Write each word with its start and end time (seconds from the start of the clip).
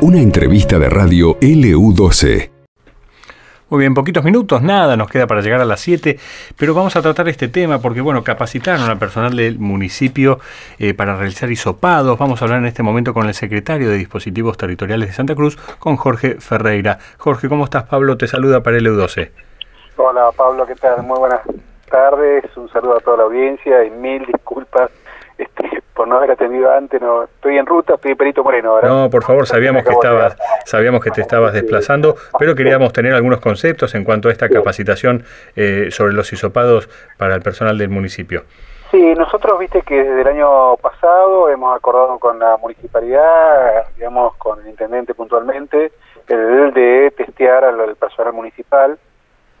Una 0.00 0.18
entrevista 0.18 0.78
de 0.78 0.90
radio 0.90 1.38
LU12. 1.38 2.50
Muy 3.72 3.80
bien, 3.80 3.94
poquitos 3.94 4.22
minutos, 4.22 4.60
nada, 4.60 4.98
nos 4.98 5.08
queda 5.08 5.26
para 5.26 5.40
llegar 5.40 5.60
a 5.62 5.64
las 5.64 5.80
7, 5.80 6.18
pero 6.58 6.74
vamos 6.74 6.94
a 6.94 7.00
tratar 7.00 7.26
este 7.30 7.48
tema 7.48 7.78
porque, 7.78 8.02
bueno, 8.02 8.22
capacitaron 8.22 8.82
al 8.90 8.98
personal 8.98 9.34
del 9.34 9.58
municipio 9.58 10.40
eh, 10.78 10.92
para 10.92 11.16
realizar 11.16 11.50
hisopados. 11.50 12.18
Vamos 12.18 12.42
a 12.42 12.44
hablar 12.44 12.58
en 12.58 12.66
este 12.66 12.82
momento 12.82 13.14
con 13.14 13.28
el 13.28 13.32
secretario 13.32 13.88
de 13.88 13.96
Dispositivos 13.96 14.58
Territoriales 14.58 15.08
de 15.08 15.14
Santa 15.14 15.34
Cruz, 15.34 15.56
con 15.78 15.96
Jorge 15.96 16.40
Ferreira. 16.40 16.98
Jorge, 17.16 17.48
¿cómo 17.48 17.64
estás, 17.64 17.84
Pablo? 17.84 18.18
Te 18.18 18.26
saluda 18.26 18.62
para 18.62 18.76
LU12. 18.76 19.30
Hola, 19.96 20.30
Pablo, 20.36 20.66
¿qué 20.66 20.74
tal? 20.74 21.02
Muy 21.04 21.18
buenas 21.18 21.40
tardes, 21.88 22.44
un 22.56 22.68
saludo 22.70 22.98
a 22.98 23.00
toda 23.00 23.16
la 23.16 23.22
audiencia 23.22 23.84
y 23.84 23.90
mil 23.90 24.26
disculpas 24.26 24.90
por 26.02 26.08
no 26.08 26.16
haber 26.16 26.32
atendido 26.32 26.68
antes, 26.68 27.00
no 27.00 27.22
estoy 27.22 27.58
en 27.58 27.64
ruta, 27.64 27.94
estoy 27.94 28.10
en 28.10 28.16
Perito 28.16 28.42
Moreno 28.42 28.70
ahora. 28.70 28.88
No, 28.88 29.08
por 29.08 29.22
favor, 29.22 29.46
sabíamos 29.46 29.84
que 29.84 29.92
estabas, 29.92 30.36
sabíamos 30.64 31.00
que 31.00 31.12
te 31.12 31.20
estabas 31.20 31.52
desplazando, 31.52 32.16
pero 32.40 32.56
queríamos 32.56 32.92
tener 32.92 33.14
algunos 33.14 33.38
conceptos 33.38 33.94
en 33.94 34.02
cuanto 34.02 34.28
a 34.28 34.32
esta 34.32 34.48
capacitación 34.48 35.22
eh, 35.54 35.92
sobre 35.92 36.12
los 36.12 36.32
hisopados 36.32 36.88
para 37.18 37.36
el 37.36 37.40
personal 37.40 37.78
del 37.78 37.88
municipio. 37.90 38.42
Sí, 38.90 39.14
nosotros 39.14 39.60
viste 39.60 39.82
que 39.82 40.02
desde 40.02 40.22
el 40.22 40.26
año 40.26 40.76
pasado 40.78 41.48
hemos 41.48 41.76
acordado 41.76 42.18
con 42.18 42.36
la 42.40 42.56
municipalidad, 42.56 43.86
digamos 43.94 44.34
con 44.38 44.60
el 44.60 44.70
intendente 44.70 45.14
puntualmente, 45.14 45.92
el 46.26 46.72
de 46.74 47.12
testear 47.16 47.64
al 47.64 47.94
personal 47.94 48.32
municipal, 48.32 48.98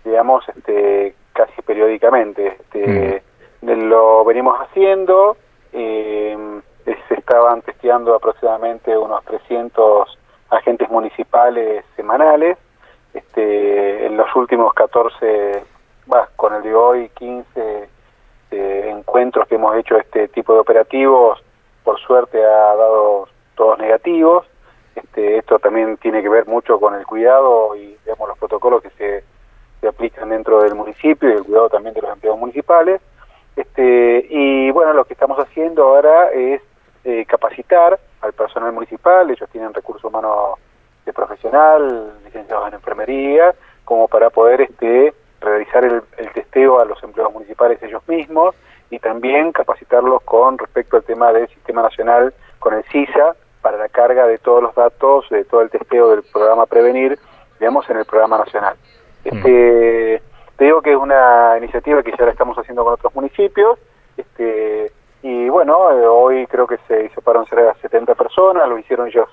digamos, 0.04 0.44
este, 0.48 1.14
casi 1.34 1.62
periódicamente. 1.62 2.48
Este, 2.48 3.22
mm. 3.62 3.88
Lo 3.88 4.24
venimos 4.24 4.58
haciendo, 4.60 5.36
eh, 5.72 6.60
se 6.84 7.14
estaban 7.14 7.62
testeando 7.62 8.14
aproximadamente 8.14 8.96
unos 8.96 9.24
300 9.24 10.18
agentes 10.50 10.88
municipales 10.90 11.84
semanales. 11.96 12.58
Este, 13.14 14.06
en 14.06 14.16
los 14.16 14.34
últimos 14.34 14.72
14, 14.74 15.64
con 16.36 16.54
el 16.54 16.62
de 16.62 16.74
hoy, 16.74 17.08
15 17.10 17.88
eh, 18.50 18.88
encuentros 18.90 19.46
que 19.48 19.54
hemos 19.56 19.74
hecho 19.76 19.96
este 19.96 20.28
tipo 20.28 20.54
de 20.54 20.60
operativos, 20.60 21.42
por 21.84 21.98
suerte 22.00 22.42
ha 22.42 22.74
dado 22.76 23.28
todos 23.54 23.78
negativos. 23.78 24.46
Este, 24.94 25.38
esto 25.38 25.58
también 25.58 25.96
tiene 25.98 26.22
que 26.22 26.28
ver 26.28 26.46
mucho 26.46 26.78
con 26.78 26.94
el 26.94 27.06
cuidado 27.06 27.74
y 27.76 27.96
digamos, 28.04 28.28
los 28.28 28.38
protocolos 28.38 28.82
que 28.82 28.90
se, 28.90 29.24
se 29.80 29.88
aplican 29.88 30.28
dentro 30.28 30.62
del 30.62 30.74
municipio 30.74 31.30
y 31.30 31.32
el 31.32 31.44
cuidado 31.44 31.70
también 31.70 31.94
de 31.94 32.02
los 32.02 32.12
empleados 32.12 32.40
municipales. 32.40 33.00
Este, 33.56 34.26
y 34.30 34.70
bueno, 34.70 34.92
lo 34.92 35.04
que 35.04 35.12
estamos 35.12 35.38
haciendo 35.38 35.84
ahora 35.84 36.30
es 36.30 36.62
eh, 37.04 37.24
capacitar 37.26 37.98
al 38.20 38.32
personal 38.32 38.72
municipal, 38.72 39.30
ellos 39.30 39.48
tienen 39.50 39.74
recursos 39.74 40.04
humanos 40.04 40.58
de 41.04 41.12
profesional, 41.12 42.12
licenciados 42.24 42.68
en 42.68 42.74
enfermería, 42.74 43.54
como 43.84 44.08
para 44.08 44.30
poder 44.30 44.60
este, 44.60 45.12
realizar 45.40 45.84
el, 45.84 46.02
testeo 46.32 46.80
a 46.80 46.84
los 46.84 47.02
empleados 47.02 47.32
municipales 47.34 47.82
ellos 47.82 48.02
mismos 48.06 48.54
y 48.90 48.98
también 48.98 49.52
capacitarlos 49.52 50.22
con 50.22 50.58
respecto 50.58 50.96
al 50.96 51.02
tema 51.02 51.32
del 51.32 51.48
Sistema 51.48 51.82
Nacional 51.82 52.32
con 52.58 52.74
el 52.74 52.84
CISA 52.84 53.34
para 53.60 53.76
la 53.76 53.88
carga 53.88 54.26
de 54.26 54.38
todos 54.38 54.62
los 54.62 54.74
datos, 54.74 55.28
de 55.30 55.44
todo 55.44 55.62
el 55.62 55.70
testeo 55.70 56.10
del 56.10 56.22
programa 56.22 56.66
Prevenir, 56.66 57.18
digamos, 57.58 57.88
en 57.90 57.96
el 57.98 58.04
programa 58.04 58.38
nacional. 58.38 58.76
Este, 59.24 60.22
te 60.62 60.66
digo 60.66 60.80
que 60.80 60.92
es 60.92 60.96
una 60.96 61.58
iniciativa 61.58 62.04
que 62.04 62.12
ya 62.16 62.24
la 62.24 62.30
estamos 62.30 62.56
haciendo 62.56 62.84
con 62.84 62.92
otros 62.92 63.12
municipios, 63.16 63.80
este, 64.16 64.92
y 65.20 65.48
bueno, 65.48 65.90
eh, 65.90 66.06
hoy 66.06 66.46
creo 66.46 66.68
que 66.68 66.78
se 66.86 67.06
hizo 67.06 67.20
para 67.20 67.44
cerca 67.46 67.64
de 67.64 67.80
70 67.80 68.14
personas, 68.14 68.68
lo 68.68 68.78
hicieron 68.78 69.08
ellos 69.08 69.28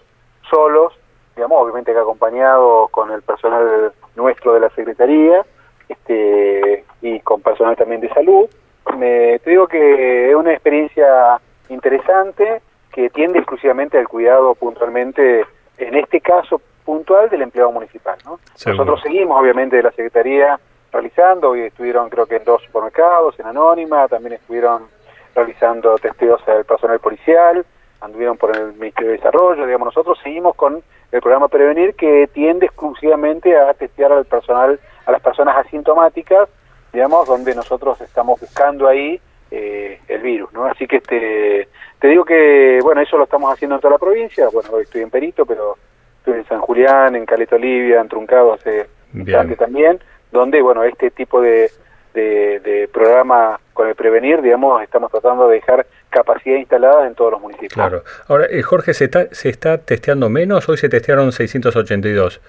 solos, 0.49 0.91
digamos, 1.35 1.61
obviamente 1.61 1.93
que 1.93 1.99
acompañado 1.99 2.87
con 2.87 3.11
el 3.11 3.21
personal 3.21 3.93
nuestro 4.15 4.55
de 4.55 4.59
la 4.59 4.71
Secretaría, 4.71 5.45
este, 5.87 6.83
y 7.03 7.19
con 7.19 7.41
personal 7.41 7.75
también 7.75 8.01
de 8.01 8.09
salud. 8.09 8.49
Me, 8.97 9.37
te 9.37 9.51
digo 9.51 9.67
que 9.67 10.31
es 10.31 10.35
una 10.35 10.51
experiencia 10.51 11.39
interesante 11.69 12.63
que 12.91 13.11
tiende 13.11 13.37
exclusivamente 13.37 13.99
al 13.99 14.07
cuidado 14.07 14.55
puntualmente, 14.55 15.45
en 15.77 15.93
este 15.93 16.21
caso 16.21 16.59
puntual, 16.83 17.29
del 17.29 17.43
empleado 17.43 17.71
municipal. 17.71 18.17
¿no? 18.25 18.39
Nosotros 18.65 18.99
seguimos, 19.03 19.39
obviamente, 19.39 19.75
de 19.75 19.83
la 19.83 19.91
Secretaría 19.91 20.59
realizando, 20.91 21.55
y 21.55 21.61
estuvieron 21.61 22.09
creo 22.09 22.25
que 22.25 22.37
en 22.37 22.43
dos 22.43 22.61
supermercados, 22.63 23.39
en 23.39 23.47
Anónima, 23.47 24.07
también 24.07 24.33
estuvieron 24.33 24.87
realizando 25.35 25.95
testeos 25.97 26.41
al 26.47 26.65
personal 26.65 26.99
policial, 26.99 27.65
anduvieron 28.01 28.37
por 28.37 28.55
el 28.55 28.73
Ministerio 28.73 29.11
de 29.11 29.17
Desarrollo, 29.17 29.65
digamos, 29.65 29.87
nosotros 29.87 30.17
seguimos 30.23 30.55
con 30.55 30.81
el 31.11 31.21
programa 31.21 31.47
Prevenir 31.47 31.95
que 31.95 32.29
tiende 32.33 32.67
exclusivamente 32.67 33.57
a 33.57 33.73
testear 33.73 34.11
al 34.11 34.25
personal, 34.25 34.79
a 35.05 35.11
las 35.11 35.21
personas 35.21 35.57
asintomáticas, 35.57 36.49
digamos, 36.93 37.27
donde 37.27 37.55
nosotros 37.55 37.99
estamos 38.01 38.39
buscando 38.39 38.87
ahí 38.87 39.19
eh, 39.51 39.99
el 40.07 40.21
virus, 40.21 40.51
¿no? 40.53 40.65
Así 40.65 40.87
que 40.87 40.97
este, 40.97 41.67
te 41.99 42.07
digo 42.07 42.23
que, 42.23 42.79
bueno, 42.83 43.01
eso 43.01 43.17
lo 43.17 43.23
estamos 43.23 43.51
haciendo 43.51 43.75
en 43.75 43.81
toda 43.81 43.93
la 43.93 43.97
provincia, 43.97 44.47
bueno, 44.53 44.69
hoy 44.71 44.83
estoy 44.83 45.01
en 45.01 45.09
Perito, 45.09 45.45
pero 45.45 45.75
estoy 46.19 46.39
en 46.39 46.45
San 46.45 46.61
Julián, 46.61 47.15
en 47.15 47.25
Caleta 47.25 47.55
Olivia, 47.55 48.01
en 48.01 48.07
Truncado 48.07 48.53
hace 48.53 48.87
bastante 49.11 49.55
también, 49.55 49.99
donde, 50.31 50.61
bueno, 50.61 50.83
este 50.83 51.11
tipo 51.11 51.41
de, 51.41 51.71
de, 52.13 52.89
programa 52.91 53.59
con 53.73 53.87
el 53.87 53.95
prevenir, 53.95 54.41
digamos, 54.41 54.81
estamos 54.83 55.11
tratando 55.11 55.47
de 55.47 55.55
dejar 55.55 55.85
capacidad 56.09 56.57
instalada 56.57 57.07
en 57.07 57.15
todos 57.15 57.31
los 57.31 57.41
municipios. 57.41 57.73
Claro. 57.73 58.03
Ahora, 58.27 58.45
eh, 58.49 58.61
Jorge, 58.61 58.93
¿se 58.93 59.05
está, 59.05 59.27
¿se 59.31 59.49
está 59.49 59.77
testeando 59.77 60.29
menos? 60.29 60.67
Hoy 60.67 60.77
se 60.77 60.89
testearon 60.89 61.31
682. 61.31 62.41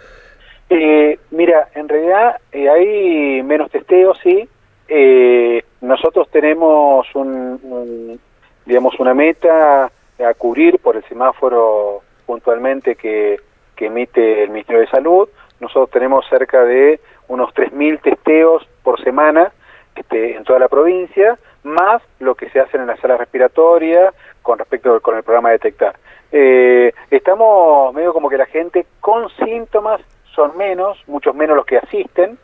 Eh, 0.70 1.18
mira, 1.32 1.68
en 1.74 1.88
realidad 1.88 2.36
eh, 2.52 2.68
hay 2.68 3.42
menos 3.42 3.70
testeos, 3.70 4.18
sí. 4.22 4.48
Eh, 4.88 5.64
nosotros 5.80 6.28
tenemos 6.30 7.06
un, 7.14 8.18
digamos, 8.64 8.98
una 9.00 9.12
meta 9.12 9.86
a 9.86 10.34
cubrir 10.34 10.78
por 10.78 10.96
el 10.96 11.04
semáforo 11.04 12.02
puntualmente 12.24 12.94
que, 12.94 13.40
que 13.74 13.86
emite 13.86 14.44
el 14.44 14.50
Ministerio 14.50 14.82
de 14.82 14.88
Salud. 14.88 15.28
Nosotros 15.58 15.90
tenemos 15.90 16.24
cerca 16.28 16.64
de 16.64 17.00
unos 17.30 17.54
3.000 17.54 18.00
testeos 18.02 18.68
por 18.82 19.02
semana 19.02 19.52
este, 19.94 20.36
en 20.36 20.44
toda 20.44 20.58
la 20.58 20.68
provincia, 20.68 21.38
más 21.62 22.02
lo 22.18 22.34
que 22.34 22.50
se 22.50 22.58
hace 22.58 22.76
en 22.76 22.86
la 22.86 22.96
sala 22.96 23.16
respiratoria 23.16 24.12
con 24.42 24.58
respecto 24.58 25.00
con 25.00 25.16
el 25.16 25.22
programa 25.22 25.50
Detectar. 25.50 25.94
Eh, 26.32 26.92
estamos 27.10 27.94
medio 27.94 28.12
como 28.12 28.28
que 28.28 28.36
la 28.36 28.46
gente 28.46 28.86
con 29.00 29.28
síntomas 29.44 30.00
son 30.34 30.56
menos, 30.56 30.98
muchos 31.06 31.34
menos 31.34 31.56
los 31.56 31.66
que 31.66 31.78
asisten. 31.78 32.36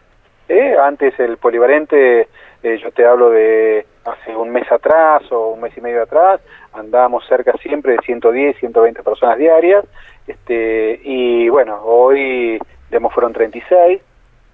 ¿eh? 0.49 0.77
Antes 0.81 1.19
el 1.19 1.37
polivalente, 1.39 2.29
eh, 2.63 2.79
yo 2.79 2.93
te 2.93 3.05
hablo 3.05 3.31
de 3.31 3.87
hace 4.05 4.37
un 4.37 4.51
mes 4.51 4.71
atrás 4.71 5.23
o 5.33 5.49
un 5.49 5.63
mes 5.63 5.77
y 5.77 5.81
medio 5.81 6.03
atrás, 6.03 6.41
andábamos 6.73 7.27
cerca 7.27 7.53
siempre 7.61 7.95
de 7.95 7.99
110, 8.05 8.57
120 8.59 9.03
personas 9.03 9.37
diarias, 9.37 9.85
este, 10.29 11.01
y 11.03 11.49
bueno, 11.49 11.81
hoy 11.83 12.61
digamos 12.89 13.13
fueron 13.13 13.33
36, 13.33 14.01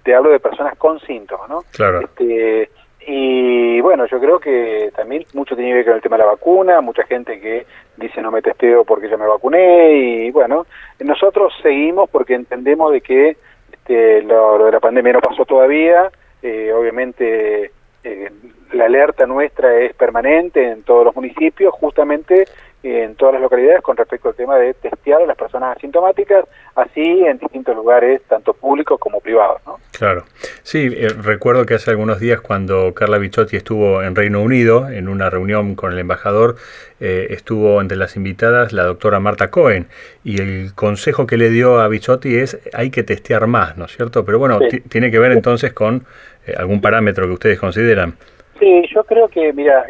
te 0.03 0.13
hablo 0.13 0.29
de 0.31 0.39
personas 0.39 0.77
con 0.77 0.99
síntomas, 0.99 1.49
¿no? 1.49 1.63
Claro. 1.71 2.01
Este, 2.01 2.69
y 3.05 3.81
bueno, 3.81 4.05
yo 4.05 4.19
creo 4.19 4.39
que 4.39 4.91
también 4.95 5.25
mucho 5.33 5.55
tiene 5.55 5.71
que 5.71 5.75
ver 5.75 5.85
con 5.85 5.95
el 5.95 6.01
tema 6.01 6.17
de 6.17 6.23
la 6.23 6.31
vacuna, 6.31 6.81
mucha 6.81 7.03
gente 7.03 7.39
que 7.39 7.65
dice 7.97 8.21
no 8.21 8.31
me 8.31 8.41
testeo 8.41 8.85
porque 8.85 9.09
ya 9.09 9.17
me 9.17 9.27
vacuné 9.27 9.91
y 9.91 10.31
bueno, 10.31 10.65
nosotros 10.99 11.53
seguimos 11.61 12.09
porque 12.09 12.33
entendemos 12.33 12.91
de 12.93 13.01
que 13.01 13.37
este, 13.71 14.21
lo, 14.21 14.65
de 14.65 14.71
la 14.71 14.79
pandemia 14.79 15.13
no 15.13 15.19
pasó 15.19 15.43
todavía, 15.43 16.11
eh, 16.41 16.71
obviamente 16.73 17.71
eh, 18.05 18.31
la 18.71 18.85
alerta 18.85 19.25
nuestra 19.25 19.77
es 19.79 19.93
permanente 19.95 20.71
en 20.71 20.83
todos 20.83 21.03
los 21.03 21.15
municipios, 21.15 21.73
justamente 21.73 22.45
en 22.83 23.15
todas 23.15 23.33
las 23.33 23.41
localidades 23.41 23.81
con 23.81 23.95
respecto 23.95 24.29
al 24.29 24.35
tema 24.35 24.57
de 24.57 24.73
testear 24.73 25.21
a 25.21 25.25
las 25.25 25.37
personas 25.37 25.77
asintomáticas, 25.77 26.45
así 26.75 27.23
en 27.25 27.37
distintos 27.37 27.75
lugares, 27.75 28.21
tanto 28.27 28.53
públicos 28.53 28.99
como 28.99 29.21
privados. 29.21 29.61
¿no? 29.65 29.77
Claro. 29.97 30.25
Sí, 30.63 30.89
eh, 30.93 31.07
recuerdo 31.09 31.65
que 31.65 31.75
hace 31.75 31.91
algunos 31.91 32.19
días 32.19 32.41
cuando 32.41 32.93
Carla 32.93 33.17
Bichotti 33.17 33.55
estuvo 33.55 34.03
en 34.03 34.15
Reino 34.15 34.41
Unido, 34.41 34.89
en 34.89 35.07
una 35.07 35.29
reunión 35.29 35.75
con 35.75 35.93
el 35.93 35.99
embajador, 35.99 36.57
eh, 36.99 37.27
estuvo 37.29 37.79
entre 37.79 37.97
las 37.97 38.17
invitadas 38.17 38.73
la 38.73 38.83
doctora 38.83 39.19
Marta 39.19 39.49
Cohen, 39.49 39.87
y 40.23 40.41
el 40.41 40.73
consejo 40.75 41.25
que 41.25 41.37
le 41.37 41.49
dio 41.49 41.79
a 41.79 41.87
Bichotti 41.87 42.35
es 42.35 42.59
hay 42.73 42.91
que 42.91 43.03
testear 43.03 43.47
más, 43.47 43.77
¿no 43.77 43.85
es 43.85 43.95
cierto? 43.95 44.25
Pero 44.25 44.39
bueno, 44.39 44.59
tiene 44.89 45.09
que 45.09 45.19
ver 45.19 45.31
entonces 45.31 45.71
con 45.73 46.05
eh, 46.45 46.53
algún 46.57 46.81
parámetro 46.81 47.25
que 47.27 47.33
ustedes 47.33 47.59
consideran. 47.59 48.15
Sí, 48.59 48.83
yo 48.93 49.03
creo 49.03 49.27
que, 49.27 49.51
mira, 49.53 49.85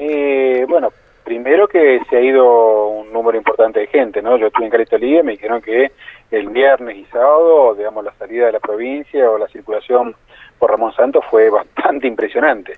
bueno, 0.67 0.91
Primero 1.23 1.67
que 1.67 2.01
se 2.09 2.17
ha 2.17 2.21
ido 2.21 2.87
un 2.87 3.13
número 3.13 3.37
importante 3.37 3.79
de 3.79 3.87
gente, 3.87 4.21
¿no? 4.21 4.37
Yo 4.37 4.47
estuve 4.47 4.65
en 4.65 4.71
Calistolía 4.71 5.19
y 5.21 5.23
me 5.23 5.31
dijeron 5.33 5.61
que 5.61 5.91
el 6.31 6.49
viernes 6.49 6.97
y 6.97 7.05
sábado, 7.05 7.75
digamos, 7.75 8.03
la 8.03 8.13
salida 8.13 8.47
de 8.47 8.51
la 8.51 8.59
provincia 8.59 9.29
o 9.29 9.37
la 9.37 9.47
circulación 9.47 10.15
por 10.59 10.71
Ramón 10.71 10.93
Santos 10.93 11.23
fue 11.29 11.49
bastante 11.51 12.07
impresionante. 12.07 12.77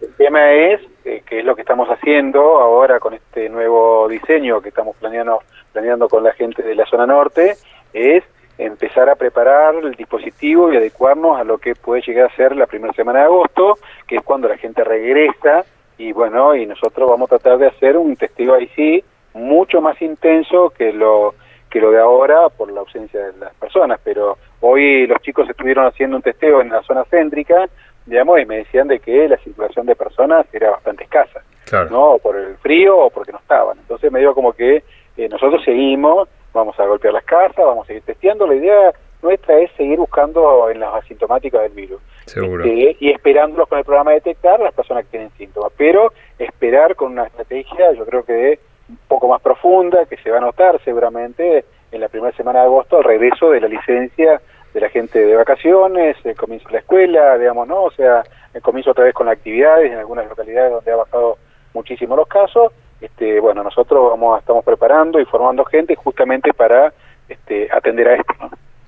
El 0.00 0.14
tema 0.16 0.52
es, 0.52 0.80
eh, 1.04 1.22
que 1.26 1.40
es 1.40 1.44
lo 1.44 1.54
que 1.54 1.62
estamos 1.62 1.88
haciendo 1.88 2.40
ahora 2.40 2.98
con 2.98 3.14
este 3.14 3.48
nuevo 3.48 4.08
diseño 4.08 4.60
que 4.60 4.70
estamos 4.70 4.96
planeando, 4.96 5.40
planeando 5.72 6.08
con 6.08 6.24
la 6.24 6.32
gente 6.32 6.62
de 6.62 6.74
la 6.74 6.86
zona 6.86 7.06
norte, 7.06 7.56
es 7.92 8.24
empezar 8.58 9.08
a 9.08 9.16
preparar 9.16 9.74
el 9.76 9.94
dispositivo 9.94 10.72
y 10.72 10.76
adecuarnos 10.76 11.38
a 11.38 11.44
lo 11.44 11.58
que 11.58 11.74
puede 11.74 12.02
llegar 12.02 12.30
a 12.30 12.36
ser 12.36 12.54
la 12.56 12.66
primera 12.66 12.92
semana 12.94 13.20
de 13.20 13.24
agosto, 13.26 13.78
que 14.06 14.16
es 14.16 14.22
cuando 14.22 14.48
la 14.48 14.56
gente 14.56 14.84
regresa 14.84 15.64
y 15.98 16.12
bueno, 16.12 16.54
y 16.54 16.66
nosotros 16.66 17.08
vamos 17.08 17.30
a 17.30 17.38
tratar 17.38 17.58
de 17.58 17.68
hacer 17.68 17.96
un 17.96 18.16
testigo 18.16 18.54
ahí 18.54 18.68
sí 18.74 19.04
mucho 19.34 19.80
más 19.80 20.00
intenso 20.00 20.70
que 20.70 20.92
lo 20.92 21.34
que 21.70 21.80
lo 21.80 21.90
de 21.90 21.98
ahora 21.98 22.48
por 22.50 22.70
la 22.70 22.80
ausencia 22.80 23.18
de 23.18 23.32
las 23.36 23.52
personas, 23.54 23.98
pero 24.04 24.38
hoy 24.60 25.08
los 25.08 25.20
chicos 25.22 25.50
estuvieron 25.50 25.86
haciendo 25.86 26.16
un 26.16 26.22
testeo 26.22 26.60
en 26.60 26.68
la 26.68 26.82
zona 26.82 27.04
céntrica, 27.10 27.68
digamos, 28.06 28.40
y 28.40 28.46
me 28.46 28.58
decían 28.58 28.86
de 28.86 29.00
que 29.00 29.28
la 29.28 29.36
circulación 29.38 29.84
de 29.86 29.96
personas 29.96 30.46
era 30.52 30.70
bastante 30.70 31.02
escasa, 31.02 31.42
¿no? 31.90 32.18
Por 32.22 32.36
el 32.36 32.56
frío 32.58 32.96
o 32.96 33.10
porque 33.10 33.32
no 33.32 33.38
estaban. 33.38 33.76
Entonces 33.76 34.12
me 34.12 34.20
digo 34.20 34.36
como 34.36 34.52
que 34.52 34.84
eh, 35.16 35.28
nosotros 35.28 35.64
seguimos, 35.64 36.28
vamos 36.52 36.78
a 36.78 36.86
golpear 36.86 37.12
las 37.12 37.24
casas, 37.24 37.64
vamos 37.64 37.84
a 37.84 37.86
seguir 37.88 38.04
testeando, 38.04 38.46
la 38.46 38.54
idea 38.54 38.92
nuestra 39.20 39.58
es 39.58 39.72
seguir 39.72 39.98
buscando 39.98 40.70
en 40.70 40.78
las 40.78 40.94
asintomáticas 40.94 41.62
del 41.62 41.72
virus. 41.72 42.00
Seguro. 42.26 42.64
Este, 42.64 42.96
y 43.00 43.10
esperándolos 43.10 43.68
con 43.68 43.78
el 43.78 43.84
programa 43.84 44.10
de 44.12 44.16
detectar 44.16 44.60
las 44.60 44.74
personas 44.74 45.04
que 45.04 45.10
tienen 45.10 45.30
síntomas. 45.36 45.72
Pero 45.76 46.12
esperar 46.38 46.96
con 46.96 47.12
una 47.12 47.24
estrategia, 47.24 47.92
yo 47.92 48.04
creo 48.04 48.24
que 48.24 48.58
un 48.88 48.98
poco 49.08 49.28
más 49.28 49.40
profunda, 49.40 50.06
que 50.06 50.16
se 50.18 50.30
va 50.30 50.38
a 50.38 50.40
notar 50.40 50.80
seguramente 50.84 51.64
en 51.90 52.00
la 52.00 52.08
primera 52.08 52.36
semana 52.36 52.60
de 52.60 52.66
agosto, 52.66 52.98
el 52.98 53.04
regreso 53.04 53.50
de 53.50 53.60
la 53.60 53.68
licencia 53.68 54.40
de 54.74 54.80
la 54.80 54.88
gente 54.88 55.24
de 55.24 55.36
vacaciones, 55.36 56.16
el 56.24 56.36
comienzo 56.36 56.66
de 56.68 56.74
la 56.74 56.78
escuela, 56.80 57.38
digamos, 57.38 57.68
¿no? 57.68 57.84
O 57.84 57.90
sea, 57.92 58.24
el 58.52 58.60
comienzo 58.60 58.90
otra 58.90 59.04
vez 59.04 59.14
con 59.14 59.26
las 59.26 59.36
actividades 59.36 59.90
en 59.90 59.98
algunas 59.98 60.28
localidades 60.28 60.72
donde 60.72 60.90
ha 60.90 60.96
bajado 60.96 61.38
muchísimo 61.72 62.16
los 62.16 62.26
casos. 62.26 62.72
Este, 63.00 63.38
bueno, 63.38 63.62
nosotros 63.62 64.10
vamos, 64.10 64.40
estamos 64.40 64.64
preparando 64.64 65.20
y 65.20 65.24
formando 65.26 65.64
gente 65.64 65.94
justamente 65.94 66.52
para 66.52 66.92
este, 67.28 67.68
atender 67.70 68.08
a 68.08 68.14
esto. 68.16 68.34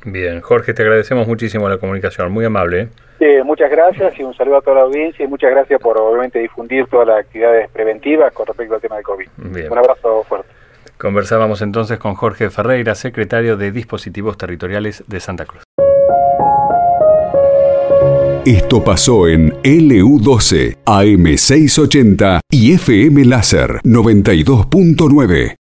Bien, 0.05 0.41
Jorge, 0.41 0.75
te 0.75 0.83
agradecemos 0.83 1.29
muchísimo 1.29 1.69
la 1.69 1.79
comunicación, 1.79 2.33
muy 2.33 2.45
amable. 2.45 2.81
¿eh? 2.81 2.89
Muchas 3.45 3.71
gracias 3.71 4.19
y 4.19 4.23
un 4.23 4.35
saludo 4.35 4.59
a 4.59 4.61
toda 4.63 4.77
la 4.77 4.83
audiencia 4.83 5.25
y 5.25 5.29
muchas 5.29 5.51
gracias 5.51 5.81
por 5.81 5.99
obviamente 5.99 6.39
difundir 6.39 6.87
todas 6.87 7.07
las 7.07 7.21
actividades 7.21 7.71
preventivas 7.71 8.33
con 8.33 8.47
respecto 8.47 8.75
al 8.75 8.81
tema 8.81 8.97
del 8.97 9.05
COVID. 9.05 9.29
Un 9.71 9.79
abrazo 9.79 10.23
fuerte. 10.25 10.49
Conversábamos 10.99 11.61
entonces 11.61 11.99
con 11.99 12.15
Jorge 12.15 12.49
Ferreira, 12.51 12.95
secretario 12.95 13.57
de 13.57 13.71
Dispositivos 13.71 14.39
Territoriales 14.39 15.05
de 15.07 15.21
Santa 15.21 15.45
Cruz. 15.45 15.63
Esto 18.47 18.85
pasó 18.85 19.27
en 19.27 19.51
LU12, 19.63 20.77
AM680 20.85 22.39
y 22.49 22.75
FM 22.75 23.25
Láser 23.25 23.81
92.9. 23.83 25.55